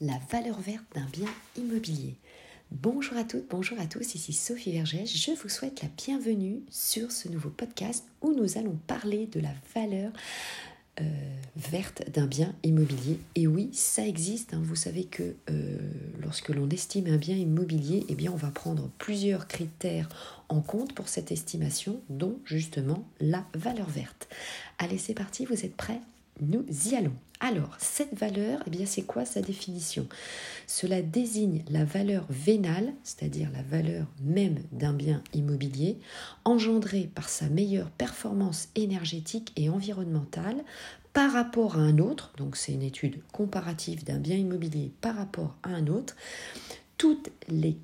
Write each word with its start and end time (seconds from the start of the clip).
la 0.00 0.18
valeur 0.30 0.58
verte 0.60 0.84
d'un 0.94 1.06
bien 1.12 1.28
immobilier. 1.56 2.16
Bonjour 2.70 3.16
à 3.16 3.24
toutes, 3.24 3.48
bonjour 3.50 3.78
à 3.80 3.86
tous, 3.86 4.14
ici 4.14 4.32
Sophie 4.32 4.72
Vergès. 4.72 5.06
Je 5.06 5.32
vous 5.32 5.48
souhaite 5.48 5.82
la 5.82 5.88
bienvenue 5.96 6.62
sur 6.70 7.10
ce 7.10 7.28
nouveau 7.28 7.50
podcast 7.50 8.04
où 8.22 8.32
nous 8.32 8.56
allons 8.56 8.78
parler 8.86 9.26
de 9.26 9.40
la 9.40 9.52
valeur 9.74 10.12
euh, 11.00 11.04
verte 11.56 12.08
d'un 12.10 12.26
bien 12.26 12.54
immobilier. 12.62 13.18
Et 13.34 13.46
oui, 13.46 13.70
ça 13.72 14.06
existe. 14.06 14.54
Hein. 14.54 14.62
Vous 14.62 14.76
savez 14.76 15.04
que 15.04 15.34
euh, 15.50 15.78
lorsque 16.20 16.48
l'on 16.48 16.68
estime 16.70 17.08
un 17.08 17.16
bien 17.16 17.36
immobilier, 17.36 18.04
eh 18.08 18.14
bien, 18.14 18.32
on 18.32 18.36
va 18.36 18.50
prendre 18.50 18.90
plusieurs 18.98 19.48
critères 19.48 20.08
en 20.48 20.60
compte 20.60 20.94
pour 20.94 21.08
cette 21.08 21.32
estimation, 21.32 22.00
dont 22.08 22.38
justement 22.44 23.04
la 23.20 23.44
valeur 23.54 23.88
verte. 23.88 24.28
Allez, 24.78 24.98
c'est 24.98 25.14
parti, 25.14 25.44
vous 25.44 25.64
êtes 25.64 25.76
prêts? 25.76 26.00
Nous 26.40 26.64
y 26.88 26.96
allons. 26.96 27.14
Alors, 27.40 27.74
cette 27.78 28.14
valeur, 28.14 28.62
eh 28.66 28.70
bien, 28.70 28.84
c'est 28.84 29.02
quoi 29.02 29.24
sa 29.24 29.40
définition? 29.40 30.06
Cela 30.66 31.00
désigne 31.00 31.62
la 31.70 31.84
valeur 31.84 32.26
vénale, 32.28 32.92
c'est-à-dire 33.02 33.48
la 33.54 33.62
valeur 33.62 34.06
même 34.22 34.58
d'un 34.72 34.92
bien 34.92 35.22
immobilier, 35.32 35.98
engendrée 36.44 37.10
par 37.14 37.28
sa 37.28 37.48
meilleure 37.48 37.90
performance 37.90 38.68
énergétique 38.74 39.52
et 39.56 39.70
environnementale 39.70 40.62
par 41.12 41.32
rapport 41.32 41.76
à 41.76 41.80
un 41.80 41.98
autre, 41.98 42.32
donc 42.36 42.56
c'est 42.56 42.72
une 42.72 42.82
étude 42.82 43.20
comparative 43.32 44.04
d'un 44.04 44.18
bien 44.18 44.36
immobilier 44.36 44.92
par 45.00 45.16
rapport 45.16 45.56
à 45.62 45.70
un 45.70 45.86
autre, 45.88 46.14
toutes 46.98 47.30
les 47.48 47.76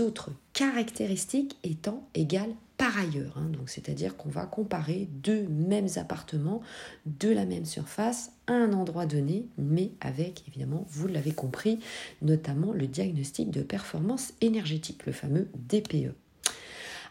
autres 0.00 0.32
caractéristiques 0.52 1.56
étant 1.62 2.06
égales 2.14 2.54
par 2.76 2.98
ailleurs. 2.98 3.38
Hein. 3.38 3.48
donc 3.50 3.68
c'est-à-dire 3.68 4.16
qu'on 4.16 4.28
va 4.28 4.46
comparer 4.46 5.08
deux 5.10 5.46
mêmes 5.48 5.88
appartements 5.96 6.60
de 7.06 7.28
la 7.28 7.44
même 7.44 7.64
surface 7.64 8.32
à 8.46 8.52
un 8.52 8.72
endroit 8.72 9.06
donné, 9.06 9.46
mais 9.58 9.92
avec 10.00 10.44
évidemment, 10.48 10.84
vous 10.88 11.06
l'avez 11.06 11.32
compris, 11.32 11.78
notamment 12.22 12.72
le 12.72 12.86
diagnostic 12.86 13.50
de 13.50 13.62
performance 13.62 14.34
énergétique, 14.40 15.06
le 15.06 15.12
fameux 15.12 15.48
DPE. 15.54 16.14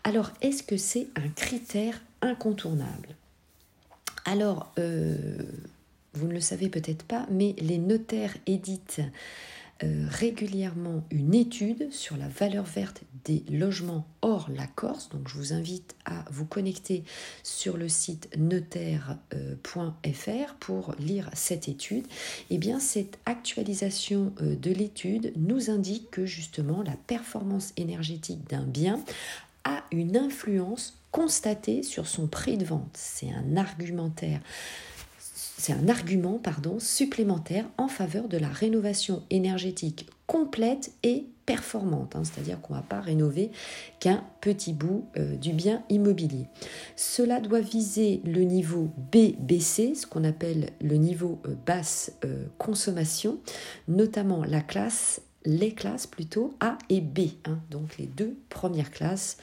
Alors, 0.03 0.31
est-ce 0.41 0.63
que 0.63 0.75
c'est 0.75 1.07
un 1.15 1.29
critère 1.29 2.01
incontournable? 2.21 3.15
Alors, 4.25 4.71
euh, 4.77 5.37
vous 6.13 6.27
ne 6.27 6.33
le 6.33 6.41
savez 6.41 6.69
peut-être 6.69 7.03
pas, 7.03 7.25
mais 7.31 7.55
les 7.57 7.77
notaires 7.77 8.35
éditent 8.45 9.01
euh, 9.83 10.05
régulièrement 10.09 11.03
une 11.09 11.33
étude 11.33 11.91
sur 11.91 12.15
la 12.17 12.27
valeur 12.27 12.65
verte 12.65 13.03
des 13.25 13.43
logements 13.49 14.07
hors 14.21 14.49
la 14.49 14.67
Corse. 14.67 15.09
Donc 15.09 15.27
je 15.27 15.37
vous 15.37 15.53
invite 15.53 15.95
à 16.05 16.25
vous 16.31 16.45
connecter 16.45 17.03
sur 17.43 17.77
le 17.77 17.89
site 17.89 18.29
notaire.fr 18.37 19.23
pour 20.59 20.95
lire 20.99 21.29
cette 21.33 21.67
étude. 21.67 22.05
Et 22.49 22.55
eh 22.55 22.57
bien 22.57 22.79
cette 22.79 23.19
actualisation 23.25 24.33
euh, 24.41 24.55
de 24.55 24.71
l'étude 24.71 25.33
nous 25.35 25.69
indique 25.69 26.11
que 26.11 26.25
justement 26.25 26.83
la 26.83 26.95
performance 27.07 27.73
énergétique 27.77 28.49
d'un 28.49 28.63
bien 28.63 29.03
a 29.63 29.83
une 29.91 30.17
influence 30.17 30.99
constatée 31.11 31.83
sur 31.83 32.07
son 32.07 32.27
prix 32.27 32.57
de 32.57 32.65
vente. 32.65 32.89
C'est 32.93 33.29
un 33.31 33.55
argumentaire 33.57 34.41
c'est 35.63 35.71
un 35.71 35.87
argument 35.87 36.39
pardon, 36.39 36.77
supplémentaire 36.79 37.65
en 37.77 37.87
faveur 37.87 38.27
de 38.27 38.37
la 38.37 38.49
rénovation 38.49 39.23
énergétique 39.29 40.09
complète 40.27 40.91
et 41.03 41.27
performante, 41.45 42.15
hein. 42.15 42.23
c'est-à-dire 42.23 42.61
qu'on 42.61 42.73
ne 42.73 42.79
va 42.79 42.85
pas 42.85 43.01
rénover 43.01 43.51
qu'un 43.99 44.23
petit 44.41 44.73
bout 44.73 45.05
euh, 45.17 45.35
du 45.35 45.53
bien 45.53 45.83
immobilier. 45.89 46.47
Cela 46.95 47.39
doit 47.39 47.59
viser 47.59 48.21
le 48.25 48.41
niveau 48.41 48.89
BBC, 49.11 49.95
ce 49.95 50.07
qu'on 50.07 50.23
appelle 50.23 50.69
le 50.81 50.95
niveau 50.95 51.39
euh, 51.45 51.55
basse 51.65 52.13
euh, 52.25 52.45
consommation, 52.57 53.39
notamment 53.87 54.43
la 54.45 54.61
classe 54.61 55.21
les 55.45 55.73
classes 55.73 56.07
plutôt 56.07 56.53
A 56.59 56.77
et 56.89 57.01
B, 57.01 57.19
hein, 57.45 57.59
donc 57.69 57.97
les 57.97 58.05
deux 58.05 58.37
premières 58.49 58.91
classes 58.91 59.37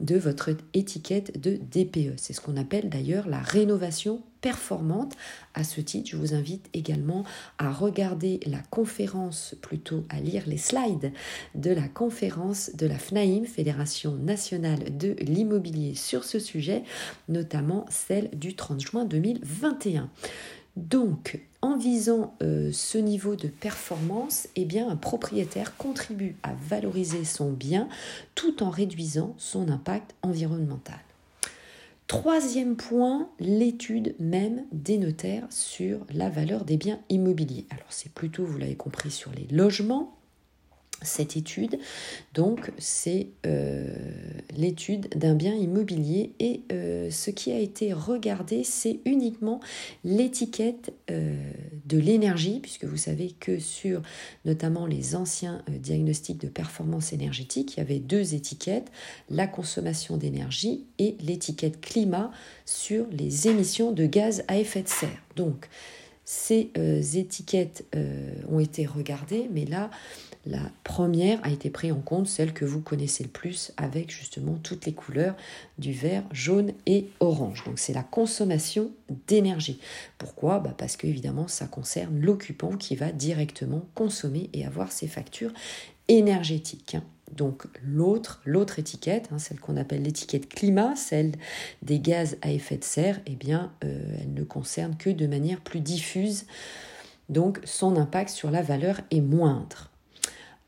de 0.00 0.16
votre 0.16 0.50
étiquette 0.74 1.40
de 1.40 1.56
DPE. 1.56 2.14
C'est 2.16 2.32
ce 2.32 2.40
qu'on 2.40 2.56
appelle 2.56 2.90
d'ailleurs 2.90 3.28
la 3.28 3.40
rénovation 3.40 4.22
performante. 4.46 5.16
À 5.54 5.64
ce 5.64 5.80
titre, 5.80 6.08
je 6.08 6.16
vous 6.16 6.32
invite 6.32 6.68
également 6.72 7.24
à 7.58 7.72
regarder 7.72 8.38
la 8.46 8.60
conférence, 8.70 9.56
plutôt 9.60 10.04
à 10.08 10.20
lire 10.20 10.44
les 10.46 10.56
slides 10.56 11.10
de 11.56 11.72
la 11.72 11.88
conférence 11.88 12.70
de 12.76 12.86
la 12.86 12.96
FNAIM, 12.96 13.44
Fédération 13.44 14.12
nationale 14.12 14.96
de 14.96 15.16
l'immobilier 15.18 15.96
sur 15.96 16.22
ce 16.22 16.38
sujet, 16.38 16.84
notamment 17.28 17.86
celle 17.90 18.30
du 18.38 18.54
30 18.54 18.80
juin 18.80 19.04
2021. 19.04 20.08
Donc, 20.76 21.40
en 21.60 21.76
visant 21.76 22.36
euh, 22.40 22.70
ce 22.72 22.98
niveau 22.98 23.34
de 23.34 23.48
performance, 23.48 24.46
eh 24.54 24.64
bien, 24.64 24.88
un 24.88 24.94
propriétaire 24.94 25.76
contribue 25.76 26.36
à 26.44 26.52
valoriser 26.68 27.24
son 27.24 27.50
bien 27.50 27.88
tout 28.36 28.62
en 28.62 28.70
réduisant 28.70 29.34
son 29.38 29.68
impact 29.70 30.14
environnemental. 30.22 31.00
Troisième 32.06 32.76
point, 32.76 33.28
l'étude 33.40 34.14
même 34.20 34.64
des 34.70 34.96
notaires 34.96 35.48
sur 35.50 36.06
la 36.14 36.30
valeur 36.30 36.64
des 36.64 36.76
biens 36.76 37.00
immobiliers. 37.08 37.66
Alors 37.70 37.86
c'est 37.90 38.12
plutôt, 38.12 38.44
vous 38.44 38.58
l'avez 38.58 38.76
compris, 38.76 39.10
sur 39.10 39.32
les 39.32 39.48
logements, 39.50 40.15
cette 41.02 41.36
étude. 41.36 41.78
Donc, 42.34 42.72
c'est 42.78 43.28
euh, 43.46 43.94
l'étude 44.56 45.08
d'un 45.16 45.34
bien 45.34 45.54
immobilier 45.54 46.32
et 46.40 46.62
euh, 46.72 47.10
ce 47.10 47.30
qui 47.30 47.52
a 47.52 47.58
été 47.58 47.92
regardé, 47.92 48.64
c'est 48.64 49.00
uniquement 49.04 49.60
l'étiquette 50.04 50.92
euh, 51.10 51.36
de 51.86 51.98
l'énergie, 51.98 52.60
puisque 52.60 52.84
vous 52.84 52.96
savez 52.96 53.34
que 53.38 53.58
sur 53.58 54.02
notamment 54.44 54.86
les 54.86 55.16
anciens 55.16 55.62
diagnostics 55.68 56.40
de 56.40 56.48
performance 56.48 57.12
énergétique, 57.12 57.74
il 57.74 57.78
y 57.78 57.82
avait 57.82 57.98
deux 57.98 58.34
étiquettes, 58.34 58.90
la 59.30 59.46
consommation 59.46 60.16
d'énergie 60.16 60.86
et 60.98 61.16
l'étiquette 61.20 61.80
climat 61.80 62.30
sur 62.64 63.06
les 63.10 63.48
émissions 63.48 63.92
de 63.92 64.06
gaz 64.06 64.44
à 64.48 64.58
effet 64.58 64.82
de 64.82 64.88
serre. 64.88 65.22
Donc, 65.36 65.68
ces 66.28 66.70
étiquettes 67.14 67.86
ont 68.50 68.58
été 68.58 68.84
regardées, 68.84 69.48
mais 69.52 69.64
là, 69.64 69.90
la 70.46 70.70
première 70.84 71.44
a 71.44 71.50
été 71.50 71.70
prise 71.70 71.92
en 71.92 72.00
compte, 72.00 72.28
celle 72.28 72.52
que 72.52 72.64
vous 72.64 72.80
connaissez 72.80 73.24
le 73.24 73.30
plus, 73.30 73.72
avec 73.76 74.10
justement 74.10 74.54
toutes 74.62 74.86
les 74.86 74.92
couleurs 74.92 75.36
du 75.78 75.92
vert, 75.92 76.22
jaune 76.32 76.72
et 76.86 77.08
orange. 77.18 77.64
Donc 77.64 77.78
c'est 77.78 77.92
la 77.92 78.04
consommation 78.04 78.92
d'énergie. 79.26 79.80
Pourquoi? 80.18 80.60
Bah 80.60 80.74
Parce 80.76 80.96
que 80.96 81.08
évidemment 81.08 81.48
ça 81.48 81.66
concerne 81.66 82.20
l'occupant 82.20 82.76
qui 82.76 82.94
va 82.94 83.10
directement 83.10 83.86
consommer 83.94 84.48
et 84.52 84.64
avoir 84.64 84.92
ses 84.92 85.08
factures 85.08 85.52
énergétiques. 86.08 86.96
Donc 87.32 87.64
l'autre, 87.82 88.40
l'autre 88.44 88.78
étiquette, 88.78 89.28
hein, 89.32 89.38
celle 89.38 89.60
qu'on 89.60 89.76
appelle 89.76 90.02
l'étiquette 90.02 90.48
climat, 90.48 90.94
celle 90.96 91.32
des 91.82 91.98
gaz 91.98 92.36
à 92.42 92.50
effet 92.50 92.76
de 92.76 92.84
serre, 92.84 93.20
eh 93.26 93.34
bien, 93.34 93.72
euh, 93.84 94.18
elle 94.20 94.32
ne 94.32 94.44
concerne 94.44 94.96
que 94.96 95.10
de 95.10 95.26
manière 95.26 95.60
plus 95.60 95.80
diffuse. 95.80 96.46
Donc 97.28 97.60
son 97.64 97.96
impact 97.96 98.30
sur 98.30 98.50
la 98.50 98.62
valeur 98.62 99.00
est 99.10 99.20
moindre. 99.20 99.90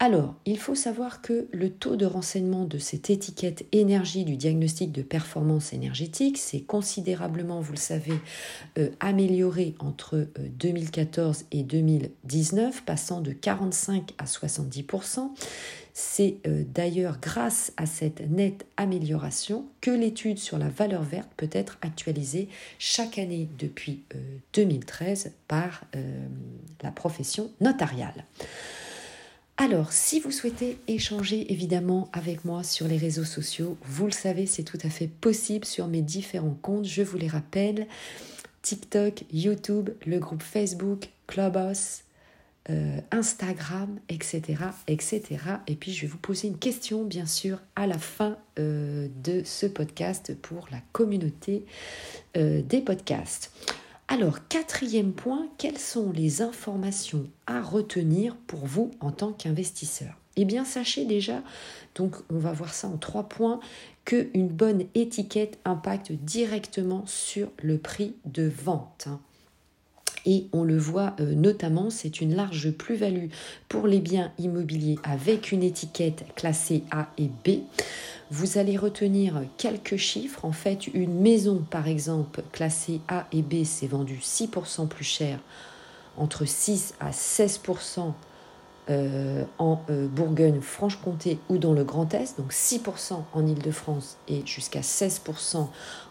Alors, 0.01 0.37
il 0.47 0.61
faut 0.61 0.77
savoir 0.77 1.23
que 1.23 1.49
le 1.51 1.71
taux 1.71 1.97
de 1.97 2.07
renseignement 2.07 2.65
de 2.65 2.79
cette 2.79 3.11
étiquette 3.11 3.67
énergie 3.73 4.25
du 4.25 4.37
diagnostic 4.37 4.93
de 4.93 5.03
performance 5.03 5.73
énergétique 5.73 6.39
s'est 6.39 6.61
considérablement, 6.61 7.61
vous 7.61 7.73
le 7.73 7.79
savez, 7.79 8.15
euh, 8.79 8.91
amélioré 9.01 9.75
entre 9.81 10.29
2014 10.39 11.41
euh, 11.41 11.45
et 11.51 11.65
2019, 11.65 12.85
passant 12.85 13.21
de 13.21 13.33
45 13.33 14.15
à 14.19 14.25
70%. 14.25 15.31
C'est 15.95 16.37
euh, 16.47 16.63
d'ailleurs 16.73 17.19
grâce 17.21 17.73
à 17.77 17.87
cette 17.87 18.21
nette 18.31 18.67
amélioration 18.77 19.67
que 19.81 19.91
l'étude 19.91 20.39
sur 20.39 20.59
la 20.59 20.69
valeur 20.69 21.03
verte 21.03 21.31
peut 21.37 21.51
être 21.51 21.77
actualisée 21.83 22.49
chaque 22.79 23.19
année 23.19 23.49
depuis 23.59 24.05
2013 24.55 25.33
par 25.49 25.83
la 26.85 26.93
profession 26.93 27.51
notariale. 27.61 28.25
Alors, 29.61 29.91
si 29.91 30.21
vous 30.21 30.31
souhaitez 30.31 30.79
échanger 30.87 31.53
évidemment 31.53 32.09
avec 32.13 32.45
moi 32.45 32.63
sur 32.63 32.87
les 32.87 32.97
réseaux 32.97 33.25
sociaux, 33.25 33.77
vous 33.83 34.07
le 34.07 34.13
savez, 34.13 34.47
c'est 34.47 34.63
tout 34.63 34.79
à 34.85 34.89
fait 34.89 35.09
possible 35.09 35.65
sur 35.65 35.89
mes 35.89 36.01
différents 36.01 36.57
comptes. 36.63 36.85
Je 36.85 37.03
vous 37.03 37.19
les 37.19 37.27
rappelle 37.27 37.89
TikTok, 38.63 39.25
YouTube, 39.33 39.91
le 40.07 40.21
groupe 40.21 40.45
Facebook, 40.45 41.09
Clubhouse, 41.27 42.03
euh, 42.71 43.01
Instagram, 43.11 43.99
etc., 44.09 44.43
etc. 44.87 45.23
Et 45.67 45.75
puis, 45.75 45.93
je 45.93 46.03
vais 46.03 46.07
vous 46.07 46.19
poser 46.19 46.47
une 46.47 46.59
question, 46.59 47.03
bien 47.03 47.27
sûr, 47.27 47.59
à 47.75 47.89
la 47.89 47.99
fin 47.99 48.39
euh, 48.61 49.09
de 49.25 49.43
ce 49.45 49.67
podcast 49.67 50.37
pour 50.41 50.69
la 50.71 50.79
communauté 50.93 51.65
euh, 52.37 52.63
des 52.63 52.81
podcasts. 52.81 53.51
Alors, 54.11 54.49
quatrième 54.49 55.13
point, 55.13 55.49
quelles 55.59 55.79
sont 55.79 56.13
les 56.13 56.41
informations 56.41 57.27
à 57.47 57.61
retenir 57.61 58.37
pour 58.47 58.65
vous 58.65 58.91
en 59.01 59.11
tant 59.11 59.33
qu'investisseur? 59.33 60.15
Eh 60.37 60.47
bien, 60.47 60.65
sachez 60.65 61.05
déjà, 61.05 61.43
donc 61.95 62.17
on 62.31 62.39
va 62.39 62.53
voir 62.53 62.73
ça 62.73 62.89
en 62.89 62.97
trois 62.97 63.29
points, 63.29 63.61
qu'une 64.07 64.49
bonne 64.49 64.85
étiquette 64.95 65.59
impacte 65.67 66.13
directement 66.13 67.05
sur 67.07 67.51
le 67.63 67.77
prix 67.77 68.15
de 68.25 68.49
vente. 68.49 69.09
Et 70.25 70.47
on 70.53 70.65
le 70.65 70.79
voit 70.79 71.15
euh, 71.21 71.35
notamment, 71.35 71.91
c'est 71.91 72.23
une 72.23 72.35
large 72.35 72.71
plus-value 72.71 73.29
pour 73.69 73.87
les 73.87 74.01
biens 74.01 74.33
immobiliers 74.39 74.99
avec 75.03 75.53
une 75.53 75.63
étiquette 75.63 76.25
classée 76.35 76.83
A 76.91 77.11
et 77.19 77.29
B. 77.45 77.61
Vous 78.31 78.59
allez 78.59 78.77
retenir 78.77 79.43
quelques 79.57 79.97
chiffres. 79.97 80.45
En 80.45 80.53
fait, 80.53 80.87
une 80.89 81.21
maison, 81.21 81.65
par 81.71 81.89
exemple, 81.89 82.43
classée 82.53 83.01
A 83.09 83.27
et 83.33 83.43
B, 83.43 83.65
c'est 83.65 83.87
vendu 83.87 84.19
6% 84.23 84.87
plus 84.87 85.05
cher, 85.05 85.39
entre 86.17 86.45
6 86.45 86.95
à 87.01 87.11
16% 87.11 88.13
euh, 88.91 89.45
en 89.59 89.83
euh, 89.91 90.09
Bourgogne-Franche-Comté 90.09 91.39
ou 91.49 91.59
dans 91.59 91.75
le 91.75 91.85
Grand 91.85 92.13
Est, 92.15 92.39
donc 92.39 92.53
6% 92.53 93.23
en 93.33 93.47
Ile-de-France 93.47 94.17
et 94.29 94.43
jusqu'à 94.47 94.81
16% 94.81 95.67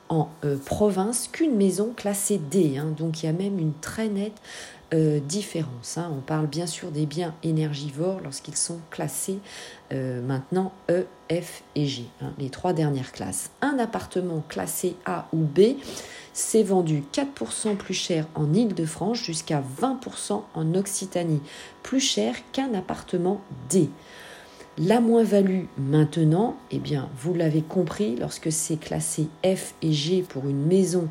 en 0.10 0.30
euh, 0.44 0.58
province, 0.58 1.28
qu'une 1.32 1.56
maison 1.56 1.94
classée 1.96 2.38
D. 2.38 2.78
Hein. 2.78 2.94
donc 2.98 3.22
il 3.22 3.26
y 3.26 3.30
a 3.30 3.34
même 3.34 3.60
une 3.60 3.74
très 3.74 4.08
nette 4.08 4.40
différence. 5.28 5.98
Hein. 5.98 6.10
On 6.18 6.22
parle 6.22 6.48
bien 6.48 6.66
sûr 6.66 6.92
des 6.92 7.06
biens 7.06 7.36
énergivores 7.44 8.22
lorsqu'ils 8.24 8.56
sont 8.56 8.80
classés 8.90 9.40
maintenant 9.92 10.72
E, 10.90 11.06
F 11.30 11.62
et 11.76 11.88
G, 11.88 12.06
hein, 12.22 12.32
les 12.38 12.50
trois 12.50 12.72
dernières 12.72 13.12
classes. 13.12 13.50
Un 13.62 13.80
appartement 13.80 14.46
classé 14.48 14.96
A 15.06 15.28
ou 15.34 15.40
B, 15.40 15.76
c'est 16.38 16.62
vendu 16.62 17.04
4% 17.14 17.76
plus 17.76 17.96
cher 17.96 18.28
en 18.36 18.54
Île-de-France 18.54 19.18
jusqu'à 19.18 19.62
20% 19.82 20.44
en 20.54 20.76
Occitanie, 20.76 21.42
plus 21.82 22.00
cher 22.00 22.36
qu'un 22.52 22.76
appartement 22.76 23.42
D. 23.70 23.90
La 24.80 25.00
moins-value 25.00 25.64
maintenant, 25.80 26.56
eh 26.70 26.78
bien, 26.78 27.10
vous 27.18 27.34
l'avez 27.34 27.64
compris, 27.64 28.16
lorsque 28.16 28.52
c'est 28.52 28.78
classé 28.78 29.28
F 29.44 29.74
et 29.82 29.92
G 29.92 30.24
pour 30.28 30.48
une 30.48 30.68
maison, 30.68 31.10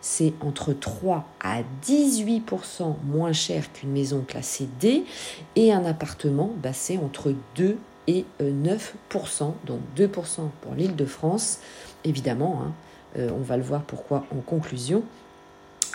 c'est 0.00 0.32
entre 0.40 0.72
3 0.72 1.24
à 1.40 1.62
18% 1.84 2.96
moins 3.04 3.32
cher 3.32 3.72
qu'une 3.72 3.92
maison 3.92 4.24
classée 4.26 4.68
D. 4.80 5.04
Et 5.54 5.72
un 5.72 5.84
appartement, 5.84 6.50
bah, 6.60 6.72
c'est 6.72 6.98
entre 6.98 7.32
2 7.54 7.76
et 8.08 8.24
9%, 8.42 9.52
donc 9.64 9.80
2% 9.96 10.40
pour 10.60 10.74
l'île 10.74 10.96
de 10.96 11.04
France, 11.04 11.60
évidemment, 12.02 12.60
hein, 12.64 12.72
euh, 13.18 13.30
on 13.36 13.42
va 13.42 13.56
le 13.56 13.62
voir 13.62 13.82
pourquoi 13.82 14.26
en 14.36 14.40
conclusion, 14.40 15.04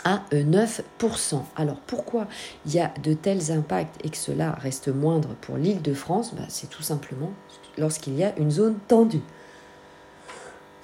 à 0.03 0.21
9%. 0.31 1.35
Euh, 1.35 1.37
Alors 1.55 1.77
pourquoi 1.87 2.27
il 2.65 2.73
y 2.73 2.79
a 2.79 2.93
de 3.03 3.13
tels 3.13 3.51
impacts 3.51 4.03
et 4.03 4.09
que 4.09 4.17
cela 4.17 4.51
reste 4.51 4.87
moindre 4.87 5.29
pour 5.41 5.57
l'île 5.57 5.81
de 5.81 5.93
France? 5.93 6.33
Bah, 6.35 6.43
C'est 6.49 6.69
tout 6.69 6.83
simplement 6.83 7.31
lorsqu'il 7.77 8.15
y 8.15 8.23
a 8.23 8.37
une 8.37 8.51
zone 8.51 8.77
tendue. 8.87 9.21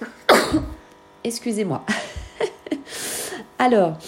Excusez-moi. 1.24 1.84
Alors, 3.58 3.98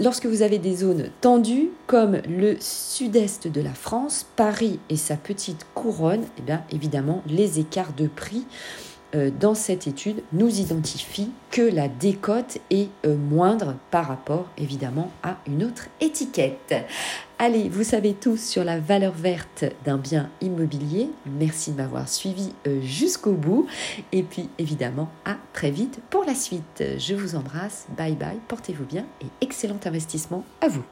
lorsque 0.00 0.26
vous 0.26 0.42
avez 0.42 0.58
des 0.58 0.76
zones 0.76 1.10
tendues, 1.20 1.70
comme 1.86 2.20
le 2.28 2.56
sud-est 2.60 3.48
de 3.48 3.60
la 3.60 3.72
France, 3.72 4.26
Paris 4.36 4.80
et 4.90 4.96
sa 4.96 5.16
petite 5.16 5.66
couronne, 5.74 6.24
eh 6.38 6.42
bien, 6.42 6.62
évidemment, 6.70 7.22
les 7.26 7.60
écarts 7.60 7.92
de 7.96 8.08
prix 8.08 8.46
dans 9.14 9.54
cette 9.54 9.86
étude 9.86 10.22
nous 10.32 10.60
identifie 10.60 11.30
que 11.50 11.62
la 11.62 11.88
décote 11.88 12.58
est 12.70 12.88
euh, 13.06 13.16
moindre 13.16 13.76
par 13.90 14.08
rapport 14.08 14.46
évidemment 14.58 15.10
à 15.22 15.38
une 15.46 15.64
autre 15.64 15.88
étiquette. 16.00 16.74
Allez, 17.38 17.68
vous 17.68 17.84
savez 17.84 18.14
tout 18.14 18.36
sur 18.36 18.64
la 18.64 18.78
valeur 18.78 19.12
verte 19.12 19.64
d'un 19.84 19.96
bien 19.96 20.28
immobilier. 20.40 21.08
Merci 21.24 21.72
de 21.72 21.76
m'avoir 21.76 22.08
suivi 22.08 22.52
euh, 22.66 22.80
jusqu'au 22.82 23.32
bout. 23.32 23.66
Et 24.12 24.22
puis 24.22 24.50
évidemment, 24.58 25.10
à 25.24 25.36
très 25.52 25.70
vite 25.70 26.00
pour 26.10 26.24
la 26.24 26.34
suite. 26.34 26.84
Je 26.98 27.14
vous 27.14 27.36
embrasse. 27.36 27.86
Bye 27.96 28.16
bye, 28.16 28.38
portez-vous 28.48 28.84
bien 28.84 29.06
et 29.22 29.26
excellent 29.40 29.80
investissement 29.84 30.44
à 30.60 30.68
vous. 30.68 30.84